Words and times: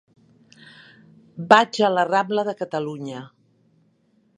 Vaig 1.53 1.81
a 1.89 1.93
la 1.99 2.07
rambla 2.11 2.49
de 2.49 2.59
Catalunya. 2.63 3.23